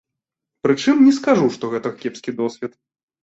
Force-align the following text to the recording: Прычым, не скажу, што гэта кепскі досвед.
Прычым, 0.67 1.03
не 1.09 1.11
скажу, 1.17 1.47
што 1.57 1.69
гэта 1.73 1.93
кепскі 2.01 2.35
досвед. 2.41 2.73